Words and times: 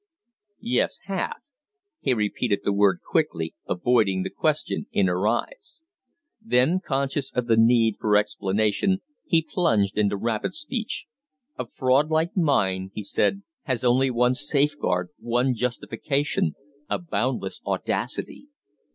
"Yes, 0.63 0.97
half." 1.03 1.37
He 1.99 2.15
repeated 2.15 2.61
the 2.63 2.73
word 2.73 3.01
quickly, 3.07 3.53
avoiding 3.69 4.23
the 4.23 4.31
question 4.31 4.87
in 4.91 5.05
her 5.05 5.27
eyes. 5.27 5.81
Then, 6.41 6.79
conscious 6.83 7.29
of 7.35 7.45
the 7.45 7.55
need 7.55 7.97
for 7.99 8.17
explanation, 8.17 9.03
he 9.27 9.43
plunged 9.47 9.99
into 9.99 10.17
rapid 10.17 10.55
speech. 10.55 11.05
"A 11.59 11.67
fraud 11.67 12.09
like 12.09 12.35
mine," 12.35 12.89
he 12.95 13.03
said, 13.03 13.43
"has 13.65 13.83
only 13.83 14.09
one 14.09 14.33
safeguard, 14.33 15.09
one 15.19 15.53
justification 15.53 16.55
a 16.89 16.97
boundless 16.97 17.61
audacity. 17.63 18.47